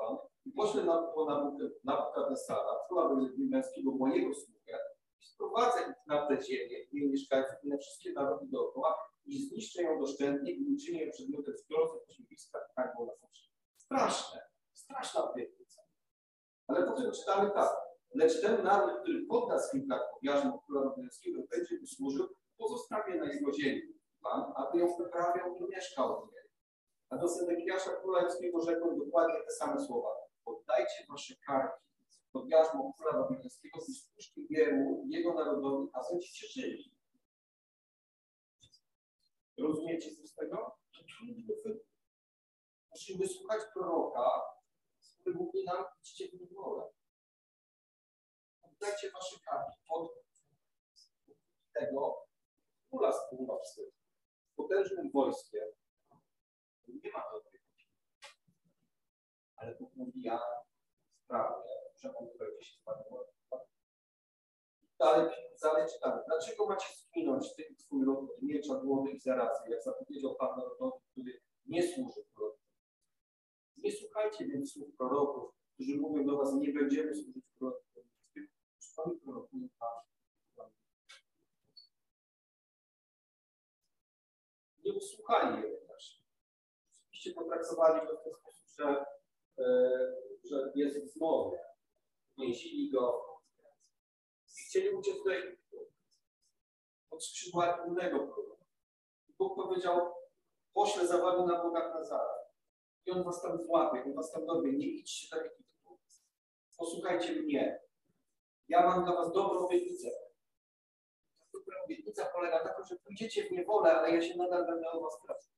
[0.44, 4.78] i poślę na, na, Nabukadnesara, króla babilońskiego, mojego sługę,
[5.20, 8.94] i sprowadzę ich na tę ziemię jej mieszkańców i na wszystkie narody dookoła
[9.24, 13.48] i zniszczę ją doszczętnie i uczynię ją przedmiotem zbiorów, pośmiewiska tak było na zawsze.
[13.76, 14.40] Straszne,
[14.72, 15.82] straszna obietnica.
[16.66, 17.91] Ale potem czytamy tak.
[18.14, 23.52] Lecz ten naród, który podda swym karkowiarzom króla babilońskiego, będzie mu służył, pozostawię na jego
[23.52, 23.82] ziemi
[24.22, 26.44] Pan, aby ją wyprawiał i mieszkał w niej.
[27.10, 30.08] A do Sedekiasza Królewskiego rzekł dokładnie te same słowa.
[30.44, 31.82] Poddajcie wasze karki
[32.32, 36.92] pod jarzmo króla babilońskiego i spójrzcie jemu, jego narodowi, a będziecie żyli.
[39.58, 40.76] Rozumiecie coś z tego?
[42.90, 44.42] Musimy słuchać proroka,
[45.20, 46.82] który mówi nam, idźcie w niewolę.
[48.82, 50.10] Poddajcie wasze karki pod
[51.72, 52.26] tego
[52.88, 53.84] króla z północny
[54.56, 55.68] potężnym wojskiem
[56.88, 57.62] nie ma dobrej
[59.56, 60.40] Ale Bóg mówi, ja
[61.24, 61.64] sprawię,
[61.96, 63.04] że on będzie się z Panem
[64.98, 65.30] Dalej,
[65.62, 66.22] dalej czytamy.
[66.26, 71.02] Dlaczego macie zginąć ty i twój od miecza, głowy i zarazy, jak zapowiedział Pan narodowi,
[71.10, 72.60] który nie służy prorokom?
[73.76, 77.91] Nie słuchajcie więc słów proroków, którzy mówią do was, nie będziemy służyć prorokom.
[84.84, 86.22] Nie usłuchali też.
[87.08, 89.04] Oczywiście potraktowali go w ten sposób, że,
[89.58, 89.90] e,
[90.44, 91.58] że jest w zmowie.
[92.38, 93.24] Więzili go
[94.48, 95.76] i chcieli uciec Egiptu.
[97.10, 98.64] Pod skrzydła innego proroka.
[99.38, 100.14] Bóg powiedział,
[100.72, 102.34] poślę za wami na Boga Nazara.
[103.06, 104.72] I on was tam złapie, on was tam dorwie.
[104.72, 105.98] Nie idźcie do Egiptu.
[106.76, 107.82] Posłuchajcie mnie.
[108.72, 110.08] Ja mam dla was dobrą obietnicę
[111.84, 115.52] obietnica polega na tym, że pójdziecie w niewolę, ale ja się nadal będę o was.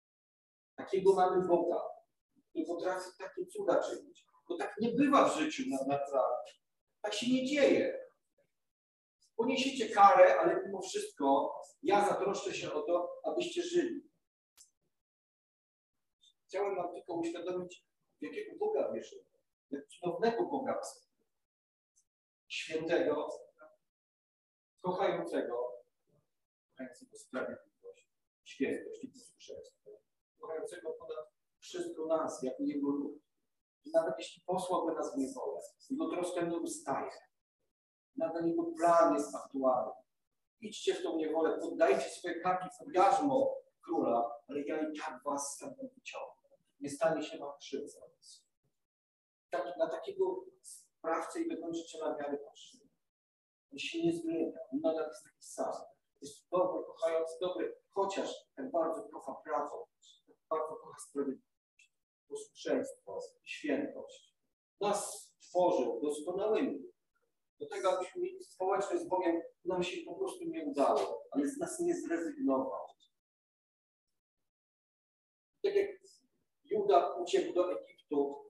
[0.77, 1.83] Takiego mamy Boga,
[2.51, 4.27] który potrafi takie cuda czynić.
[4.49, 6.55] Bo tak nie bywa w życiu naturalnym.
[7.03, 8.05] Tak się nie dzieje.
[9.37, 14.11] Poniesiecie karę, ale mimo wszystko ja zatroszczę się o to, abyście żyli.
[16.47, 17.85] Chciałem nam tylko uświadomić,
[18.21, 19.25] jakiego Boga wierzymy.
[19.71, 20.81] Jak cudownego Boga
[22.55, 23.29] Świętego,
[24.81, 25.83] kochającego,
[26.71, 28.09] kochającego sprawiedliwość,
[28.45, 29.91] świętość i posłuszeństwo,
[30.41, 31.27] kochającego ponad
[31.59, 33.23] wszystko nas, jako Jego lud.
[33.85, 37.11] I nawet jeśli posłałby nas w niewolę, Jego troska nie ustaje.
[38.17, 39.93] Nadal Jego plan jest aktualny.
[40.61, 45.55] Idźcie w tą niewolę, poddajcie swoje karki w jarzmo króla, ale ja i tak was
[45.57, 46.49] stamtąd wyciągnę.
[46.81, 48.01] Nie stanie się wam krzywda.
[49.51, 50.45] Tak, na takiego
[51.05, 52.85] sprawcę i wykończyciela wiary patrzymy.
[53.73, 54.59] On się nie zmienia.
[54.73, 55.75] On nadal jest taki sam
[56.21, 59.89] jest dobry, kochający dobry, chociaż tak bardzo kocha prawo,
[60.27, 61.93] tak bardzo kocha sprawiedliwość,
[62.29, 64.35] posłuszeństwo, świętość.
[64.81, 66.93] Nas stworzył doskonałymi.
[67.61, 71.59] Do tego, abyśmy mieli społeczność z Bogiem, nam się po prostu nie udało, ale z
[71.59, 72.87] nas nie zrezygnował.
[75.63, 75.91] Tak jak
[76.65, 78.45] Juda uciekł do Egiptu,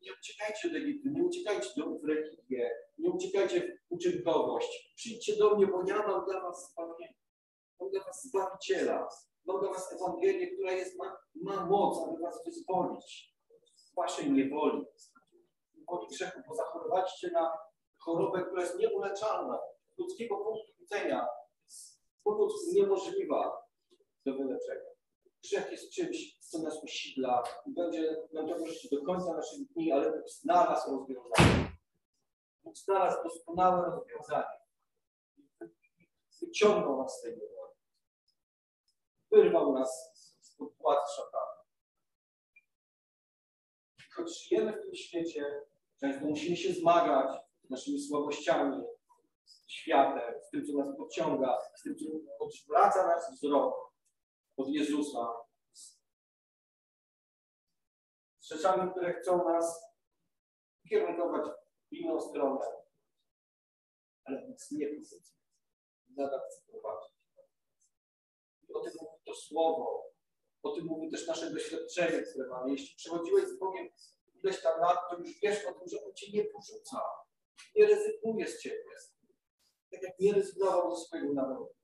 [0.00, 4.92] nie uciekajcie do Egiptu, nie uciekajcie do, w religię, nie uciekajcie w uczynkowość.
[4.96, 7.14] Przyjdźcie do mnie, bo ja mam dla was zbawienie.
[7.80, 9.08] Mam dla was Zbawiciela.
[9.46, 13.34] Mam dla was Ewangelię, która jest, ma, ma moc, aby was wyzwolić
[13.76, 14.84] z waszej niewoli,
[15.74, 17.58] niewoli grzechu, bo zachorowaliście na
[17.98, 19.58] chorobę, która jest nieuleczalna,
[19.94, 21.26] z ludzkiego punktu widzenia,
[22.24, 23.62] po prostu niemożliwa
[24.26, 24.97] do wyleczenia.
[25.48, 30.12] Grzech jest czymś, co nas usidla i będzie nam towarzyszyć do końca naszych dni, ale
[30.12, 31.72] Bóg znalazł rozwiązanie.
[32.64, 34.58] Bóg znalazł doskonałe rozwiązanie.
[36.40, 37.74] Wyciągnął nas z tej niewoli.
[39.30, 41.62] Wyrwał nas spod władzy szatana.
[44.16, 45.62] Choć żyjemy w tym świecie,
[46.00, 48.82] często musimy się zmagać z naszymi słabościami,
[49.44, 52.04] z światem, z tym, co nas podciąga, z tym, co
[52.44, 53.92] odwraca nas wzrok
[54.56, 55.37] od Jezusa.
[58.48, 59.84] Rzeczami, które chcą nas
[60.88, 61.50] kierunkować
[61.90, 62.66] w inną stronę,
[64.24, 65.38] ale nas nie pozycja.
[66.16, 67.12] Nadal chce prowadzić.
[68.68, 70.12] I o tym mówi to słowo,
[70.62, 72.70] o tym mówi też nasze doświadczenie, które mamy.
[72.70, 73.88] Jeśli przechodziłeś z Bogiem
[74.34, 77.02] ileś tam lat, to już wiesz o tym, że On cię nie porzuca,
[77.76, 78.84] nie rezygnuje z ciebie.
[79.90, 81.74] Tak jak nie rezygnował ze swojego narodu.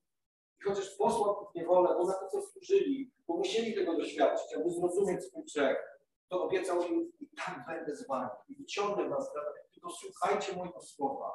[0.59, 4.69] I chociaż posłał w niewolę, bo na to co służyli, bo musieli tego doświadczyć, aby
[4.69, 5.94] zrozumieć swój grzech,
[6.29, 9.31] to obiecał im, i tak będę z wami, i wyciągnę was,
[9.73, 11.31] tylko słuchajcie mojego słowa,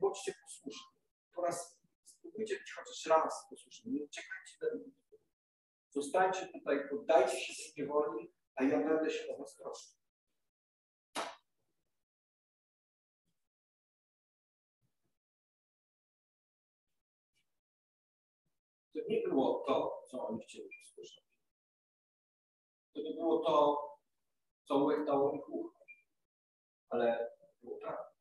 [0.00, 0.92] bądźcie posłuszni.
[1.34, 4.92] Po raz spróbujcie być chociaż raz posłuszni, nie uciekajcie do mnie.
[5.90, 10.02] Zostańcie tutaj, poddajcie się tej niewoli, a ja będę się o was troszczył.
[18.94, 21.24] To nie było to, co oni chcieli usłyszeć.
[22.94, 23.91] To nie było to,
[24.64, 25.84] co łechtało ich ucho,
[26.88, 27.30] ale
[27.62, 28.12] było tak.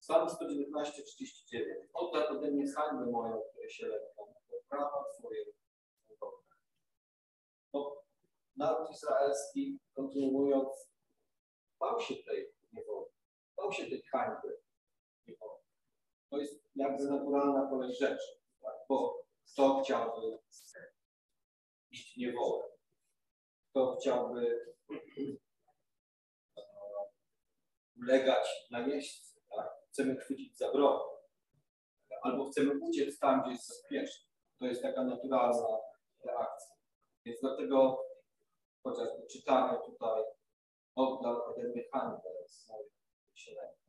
[0.00, 1.88] Psalm 119, 39.
[1.94, 6.42] Oddaj ode mnie hańbę moją, której się lękam, bo prawa Twoje są dobre.
[7.74, 8.02] No,
[8.56, 10.92] naród izraelski, kontynuując,
[11.80, 13.10] bał się tej niewoli,
[13.56, 14.60] bał się tej hańby
[15.26, 15.62] niewoli.
[16.30, 18.76] To jest jakby naturalna kolej rzeczy, tak?
[18.88, 20.38] bo kto chciałby
[21.92, 22.64] iść niewolę?
[23.70, 24.66] Kto chciałby
[27.96, 29.40] ulegać najeźdźcy?
[29.56, 29.70] Tak?
[29.88, 31.00] Chcemy chwycić za broń.
[32.22, 34.26] Albo chcemy uciec tam, gdzie jest bezpiecznie.
[34.58, 35.78] To jest taka naturalna
[36.24, 36.76] reakcja.
[37.24, 38.04] Więc dlatego
[38.82, 40.22] chociażby czytamy tutaj
[40.94, 42.72] oddal ode mnie hańbę z
[43.32, 43.81] wysielenia.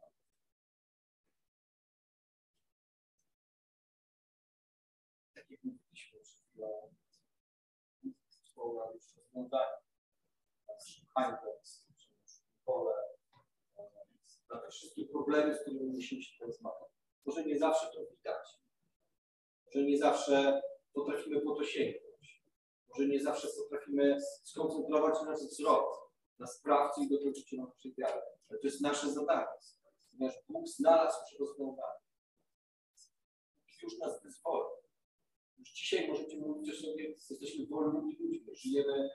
[11.15, 11.54] Hańbę,
[12.65, 12.93] pole,
[14.50, 16.89] na te wszystkie problemy, z którymi musimy się teraz zmagać.
[17.26, 18.48] Może nie zawsze to widać.
[19.65, 20.62] Może nie zawsze
[20.93, 22.43] potrafimy po to sięgnąć.
[22.88, 28.22] Może nie zawsze potrafimy skoncentrować nasz wzrok na sprawcy i dokończyć naszej wiary.
[28.50, 29.48] Ale to jest nasze zadanie.
[30.12, 32.04] Ponieważ Bóg znalazł już rozwiązanie.
[33.84, 34.83] Już nas wyzwolił.
[35.63, 38.56] Już dzisiaj możecie mówić o sobie, jesteśmy wolnymi ludźmi.
[38.56, 39.10] Żyjemy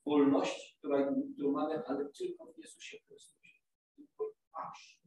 [0.00, 3.60] w wolności, która, którą mamy, ale tylko w Jezusie Chrystusie.
[3.96, 5.00] Tylko aż.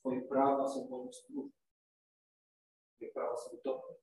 [0.00, 1.48] Twoje prawa są słuszne.
[2.96, 3.94] Twoje prawa są dobre.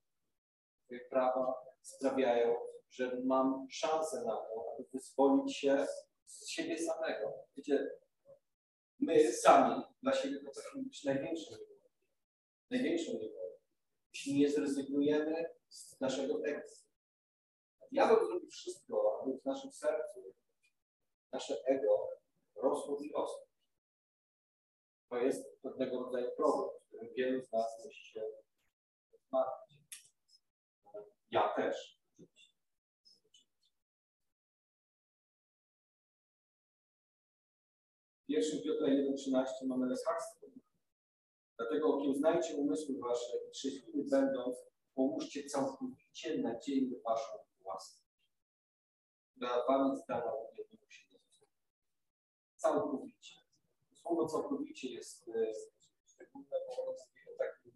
[0.85, 2.55] Twoje prawa sprawiają,
[2.89, 5.87] że mam szansę na to, aby wyzwolić się
[6.25, 7.33] z siebie samego.
[7.57, 7.89] Wiecie,
[8.99, 11.89] my sami dla siebie potrafimy być największą niewolą.
[12.69, 13.51] Największą niewolą.
[14.13, 16.67] Jeśli nie zrezygnujemy z naszego ego.
[17.91, 20.33] Diabeł zrobi wszystko, aby w naszym sercu
[21.31, 22.09] nasze ego
[22.55, 23.47] rosło i rosło.
[25.09, 28.23] To jest pewnego rodzaju problem, z którym wielu z nas musi się
[29.29, 29.77] zmagać.
[31.31, 32.03] Ja też.
[38.23, 40.47] W pierwszym Piotra 1,13 mamy lekarstwo.
[41.57, 44.57] Dlatego okiełznajcie umysły wasze i trzeźwiły będąc,
[44.95, 48.03] połóżcie całkowicie nadzieję waszą własną.
[49.35, 51.03] Dla wam jest dana jednego się
[52.57, 53.39] Całkowicie.
[53.93, 55.53] Słowo całkowicie jest e,
[56.05, 57.71] szczególne, ono jest takim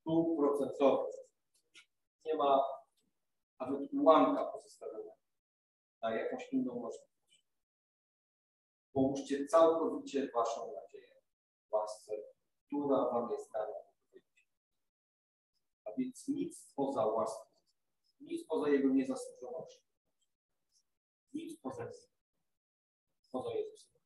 [0.00, 1.12] stuprocentowym.
[2.24, 2.64] Nie ma
[3.60, 5.12] nawet ułamka pozostawiona
[6.02, 7.46] na jakąś inną możliwość.
[8.92, 11.14] Połóżcie całkowicie waszą nadzieję
[11.68, 12.12] w łasce,
[12.66, 13.74] która wam jest dana.
[15.84, 17.50] A więc nic poza łaską,
[18.20, 19.80] nic poza jego niezasłużonością,
[21.34, 22.16] nic poza nim,
[23.32, 24.00] poza Jezusem.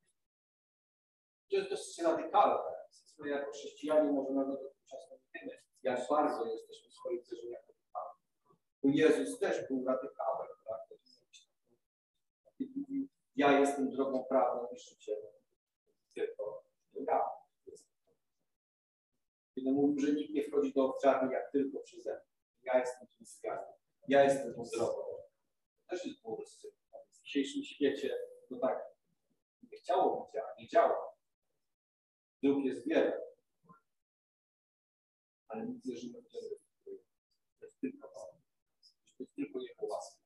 [1.49, 2.71] To jest dosyć radykalne.
[3.17, 7.80] My jako chrześcijanie może nawet nie wiemy, jak bardzo jesteśmy w swoich radykałami.
[8.83, 10.95] Bo Jezus też był radykałem, prawda?
[12.57, 15.17] Kiedy mówił, ja jestem drogą prawdą i życiem,
[16.13, 16.63] tylko
[16.93, 17.29] ja
[17.67, 17.91] jestem.
[19.55, 22.21] Kiedy mówił, że nikt nie wchodzi do owczarni jak tylko przeze mnie.
[22.63, 23.67] Ja jestem tym drzwiami.
[24.07, 25.03] Ja jestem tą drogą.
[25.89, 26.97] Też jest rozstrzygnięte.
[27.11, 28.17] W dzisiejszym świecie
[28.49, 28.91] to tak
[29.71, 31.15] nie chciało być, a nie działa.
[32.43, 33.21] Dróg jest wiele.
[35.47, 36.07] Ale my w to, że
[37.59, 38.30] to jest tylko to.
[39.21, 40.21] To jest tylko Jego łaska.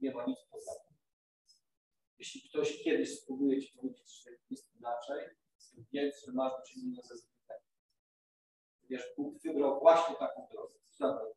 [0.00, 0.96] Nie ma nic poza tym.
[2.18, 5.28] Jeśli ktoś kiedyś spróbuje Ci powiedzieć, że jest inaczej,
[5.92, 7.58] wiedz, że masz do czynienia ze zbytem.
[8.90, 10.74] Wiesz, Bóg wybrał właśnie taką drogę.
[10.90, 11.34] Zabrał.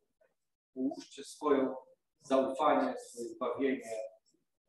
[0.74, 1.74] Ułóżcie swoje
[2.20, 4.00] zaufanie, swoje zbawienie,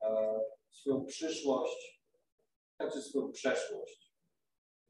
[0.02, 2.02] e, swoją przyszłość,
[2.78, 4.14] także swoją przeszłość.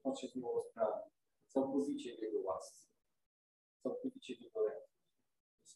[0.04, 1.10] On się z nią rozprawi.
[1.48, 2.88] Całkowicie w Jego łasce.
[3.84, 4.87] Całkowicie w Jego ręce.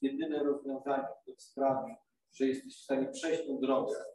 [0.02, 1.95] Jest jedyne rozwiązanie, które sprawi,
[2.32, 4.06] że jesteś w stanie przejść tą drogę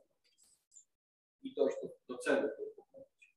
[1.43, 3.37] i dojść do, do celu, który pokonać.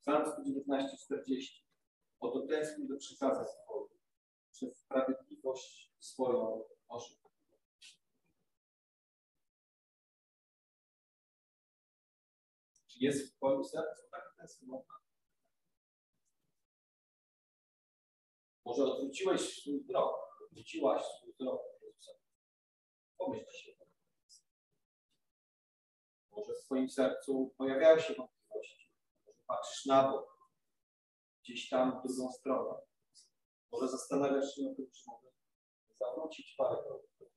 [0.00, 1.64] Psalm 119:40.
[2.20, 3.90] Oto tęsknię do przykazań swoich,
[4.52, 7.30] przez sprawiedliwość swoją oszukał.
[12.86, 15.00] Czy jest w Twoim sercu taka tęsknota?
[18.70, 20.14] Może odwróciłeś swój wzrok,
[20.44, 22.12] odwróciłaś swój wzrok Jezusa.
[23.18, 23.72] Pomyśl się.
[26.30, 28.90] Może w Twoim sercu pojawiają się wątpliwości.
[29.26, 30.50] Może patrzysz na bok,
[31.42, 32.80] gdzieś tam w drugą stronę.
[33.72, 35.28] Może zastanawiasz się nad tym, czy mogę
[35.98, 37.28] zawrócić parę kroków.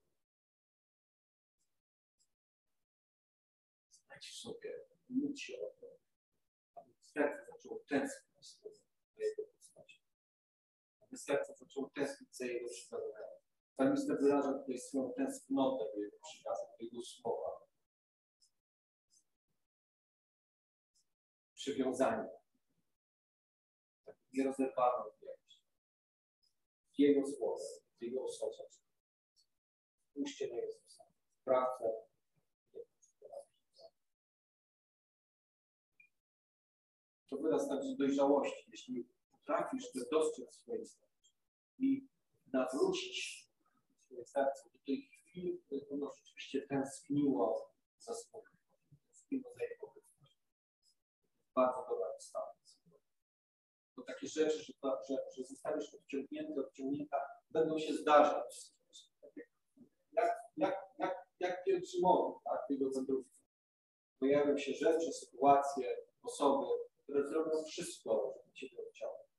[3.90, 5.88] Znajdź w sobie, módl się o to,
[6.76, 8.70] aby serce zaczęło tęsknić za
[11.18, 13.34] serce zaczęło tęsknić za Jego przykazaniami.
[13.74, 17.50] Psalmista wyraża tutaj swoją tęsknotę do Jego przykazań, do Jego słowa.
[21.56, 22.30] Przywiązanie.
[24.06, 25.62] Tak nierozerwalną więź.
[26.96, 27.66] W Jego słowie,
[28.00, 28.58] w Jego osobie.
[30.10, 31.04] Spójrzcie na Jezusa.
[31.42, 32.04] Sprawcę
[37.34, 38.66] to wyraz także dojrzałości.
[38.72, 39.08] Jeśli
[39.46, 41.32] potrafisz to dostrzec swoje serce
[41.80, 42.08] i
[42.54, 43.48] nawrócić
[44.06, 48.58] swoje serce do tej chwili, w której ono rzeczywiście tęskniło za spokój,
[49.08, 50.40] tęskniło za jego obecność.
[51.56, 52.54] Bardzo dobra wystawa.
[53.96, 57.18] To takie rzeczy, że, to, że, że zostaniesz odciągnięty, odciągnięta,
[57.50, 58.74] będą się zdarzać.
[60.12, 63.40] Jak, jak, jak, jak pielgrzymowi, tak, jego wędrówki.
[64.20, 66.66] Pojawią się rzeczy, sytuacje, osoby,
[67.04, 69.33] które zrobią wszystko, żeby Cię odciągnąć.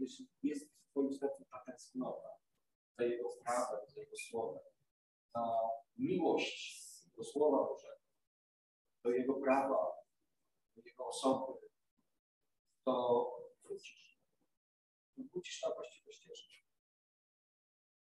[0.00, 2.28] Jeśli jest w Twoim sercu ta tęsknota
[2.98, 4.62] za Jego prawem, za Jego słowem,
[5.34, 5.58] za
[5.96, 6.84] miłość
[7.16, 8.00] do Słowa Bożego,
[9.04, 9.92] do Jego prawa,
[10.76, 11.52] do Jego osoby,
[12.84, 13.26] to
[13.64, 14.14] wrócisz.
[15.16, 16.54] Wrócisz na właściwą ścieżkę.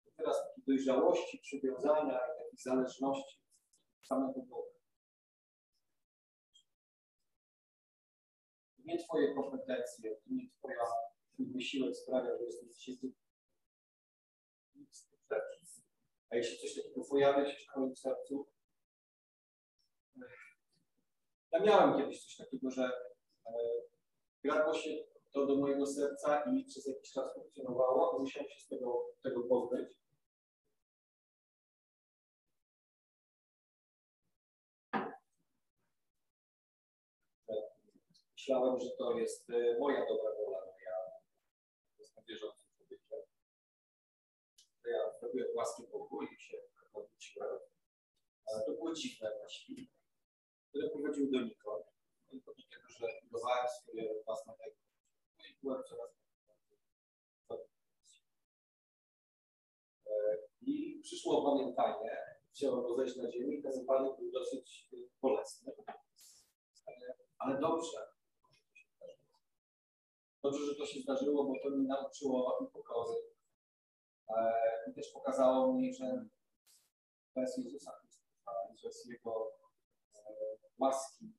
[0.05, 3.39] I teraz takiej dojrzałości, przywiązania i takiej zależności
[4.01, 4.73] samego Boga.
[8.85, 10.85] nie Twoje kompetencje, nie Twoja
[11.33, 13.13] Twój wysiłek sprawia, że jesteś rzeczy.
[16.29, 18.47] A jeśli coś takiego pojawia się w Twoim sercu,
[21.51, 22.89] ja miałem kiedyś coś takiego, że
[24.45, 24.89] e, się
[25.31, 30.03] to do mojego serca i przez jakiś czas funkcjonowało, musiałem się z tego, tego pozbyć.
[38.43, 40.72] myślałem, że to jest e, moja dobra wola,
[42.27, 43.19] wierzącym człowiekiem.
[44.85, 46.57] Ja zrobiłem łaski Bogu i się
[46.93, 47.59] odwróciłem.
[48.65, 49.85] To było dziwne właściwie,
[50.69, 51.85] które prowadził donikąd.
[52.29, 54.75] Tylko dlatego, że budowałem swoje własne ego.
[55.37, 56.09] No i byłem coraz
[60.07, 62.17] e, I przyszło opamiętanie,
[62.51, 64.89] chciałem go zejść na ziemię i ten upadek był dosyć
[65.21, 65.71] bolesny.
[67.37, 68.12] Ale dobrze,
[70.43, 73.21] Dobrze, że to się zdarzyło, bo to mi nauczyło pokory.
[74.29, 74.53] E,
[74.87, 76.25] I też pokazało mi, że
[77.35, 78.51] bez Jezusa Chrystusa
[78.83, 79.51] bez Jego
[80.15, 80.19] e,
[80.77, 81.33] łaski,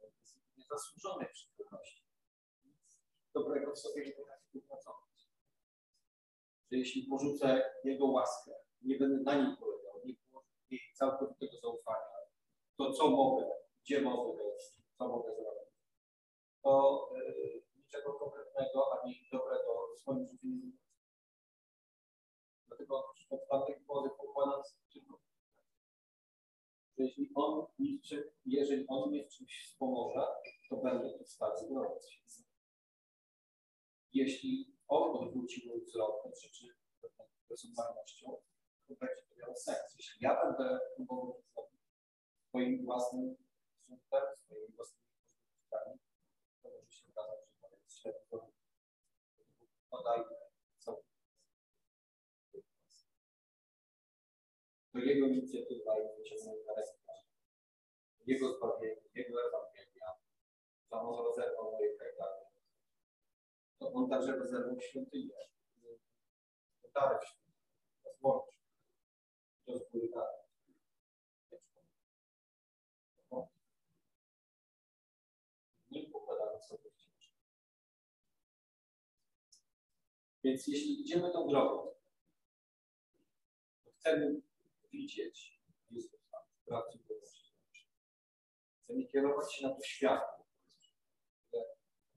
[0.00, 2.04] bez niezasłużonej przychylności,
[3.34, 5.28] dobrego w sobie nie potrafi wypracować.
[6.70, 12.16] Że jeśli porzucę Jego łaskę, nie będę na niej polegał, nie położę jej całkowitego zaufania,
[12.76, 13.50] to co mogę,
[13.84, 15.66] gdzie mogę wejść, co mogę zrobić
[16.66, 20.78] to y, niczego konkretnego ani dobrego w swoim życiu nie zrobił.
[22.68, 24.62] Dlatego od tamtej pory pokładam
[24.92, 25.18] tylko
[26.98, 27.66] że jeśli on
[28.46, 30.26] jeżeli on mnie w czymś wspomoże,
[30.70, 32.22] to będę to w stanie zrobić.
[34.12, 36.66] Jeśli on odwróci mój wzrok na rzeczy
[37.48, 38.36] personalnością,
[38.88, 39.96] to będzie to miało sens.
[39.96, 41.80] Jeśli ja będę próbował zrobić
[42.48, 43.36] swoim własnym
[43.88, 45.98] sądem, swoimi własnymi możliwościami,
[46.62, 47.55] to może się okazać, że
[47.96, 48.50] średnio.
[49.90, 50.36] Podajmy
[50.78, 51.02] co.
[54.92, 57.12] To jego inicjatywa i wyciągnięcie na rękę.
[58.26, 60.10] Jego zbawienie, Jego Ewangelia,
[60.90, 62.44] to On rozerwał moje kajdany.
[63.78, 65.34] To On także rozerwał świątynię.
[66.94, 67.56] Darek świątyni,
[68.04, 68.60] rozłączył.
[69.66, 70.46] Góry dalej.
[75.90, 77.30] Nie pokładamy sobie wciąż.
[80.46, 81.94] Więc jeśli idziemy tą drogą,
[83.94, 84.40] chcemy
[84.92, 87.54] widzieć Jezusa w prawdziwości.
[88.82, 90.46] Chcemy kierować się na to światło,
[91.48, 91.64] które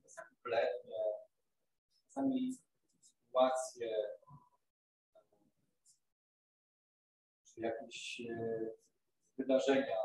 [0.04, 1.04] czasami blednie,
[2.08, 2.58] czasami
[3.00, 3.90] sytuacje,
[7.46, 8.70] czy jakieś e,
[9.38, 9.98] wydarzenia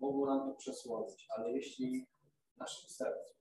[0.00, 2.06] mogą nam to przesłonić, ale jeśli
[2.54, 3.34] w naszym sercu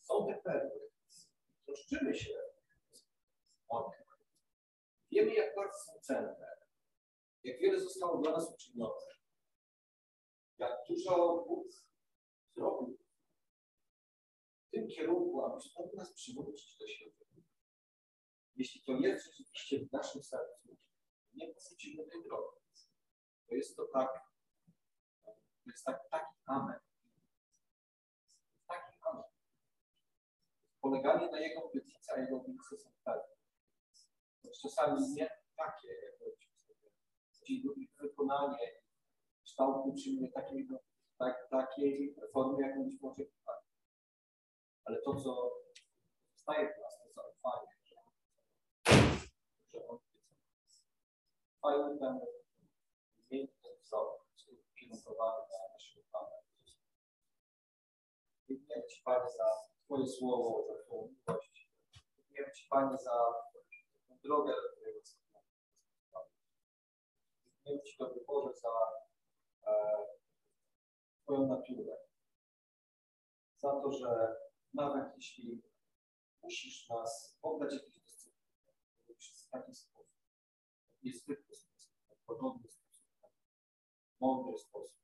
[0.00, 0.89] są te perły,
[1.70, 2.34] troszczymy się
[3.68, 4.04] o nie,
[5.10, 6.56] wiemy jak bardzo są cenne,
[7.42, 9.00] jak wiele zostało dla nas uczynione,
[10.58, 11.66] jak dużo Bóg
[12.54, 12.98] zrobił
[14.66, 17.12] w tym kierunku, aby stąd nas przywrócić do siebie.
[18.56, 20.76] Jeśli to jest rzeczywiście w naszym sercu,
[21.34, 22.60] nie porzucimy tej drogi.
[23.48, 24.08] To jest to tak,
[25.24, 26.80] to jest tak, taki amen.
[28.66, 29.24] Taki amen.
[30.80, 33.34] Poleganie na Jego obietnicy, a Jego obietnice są pewne.
[34.62, 36.40] Czasami nie takie, jak sobie,
[38.00, 38.80] wykonanie
[39.44, 40.78] kształtu czyni takiego,
[41.18, 43.62] tak, takiej formy, jaką być może tak.
[44.84, 45.50] Ale to, co
[46.34, 47.94] zostaje w nas, to zaufanie, że,
[49.72, 49.86] że
[51.62, 52.20] On ten
[53.18, 54.26] zmienić ten wzrok,
[54.70, 56.36] ukierunkowany na naszego Pana.
[58.48, 61.70] Dziękujemy Ci, Panie, za Twoje słowo, za Twoją miłość.
[62.16, 63.10] Dziękujemy Ci, Panie, za
[64.08, 65.40] tę drogę do Twojego Syna.
[67.44, 68.68] Dziękujemy Ci, Dobry Boże, za
[69.66, 69.96] e,
[71.22, 71.96] Twoją naturę.
[73.56, 74.36] Za to, że
[74.74, 75.62] nawet jeśli
[76.42, 78.52] musisz nas oddać jakiś dyscyplin,
[79.08, 80.18] robisz w taki sposób,
[81.02, 81.92] niezwykły sposób,
[82.26, 83.06] podobny sposób,
[84.20, 85.00] mądry sposób.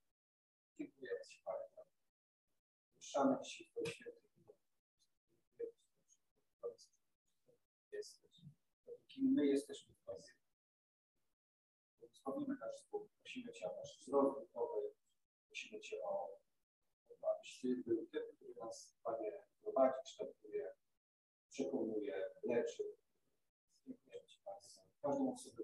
[0.78, 1.88] Dziękujemy Ci, Panie.
[2.96, 4.26] Puszczamy Ci Twoje święte
[7.96, 8.40] jesteś.
[9.16, 10.28] Kim my jesteśmy w Tobie.
[12.00, 13.12] Błogosławimy nasz sposób.
[13.18, 14.94] Prosimy Cię o nasz wzrok duchowy.
[15.46, 16.38] Prosimy Cię o
[17.08, 20.74] to, abyś Ty był tym, który nas, Panie, prowadzi, kształtuje,
[21.48, 22.84] przekonuje, leczy.
[23.86, 24.60] Dziękujemy Ci, Panie,
[25.02, 25.62] każdą osobę,